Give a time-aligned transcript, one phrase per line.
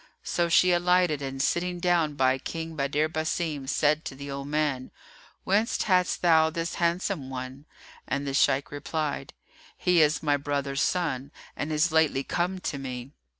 [0.23, 4.89] So she alighted and sitting down by King Badr Basim said to the old man,
[5.43, 7.65] "Whence hadst thou this handsome one?";
[8.07, 9.33] and the Shaykh replied,
[9.77, 13.11] "He is my brother's son, and is lately come to me."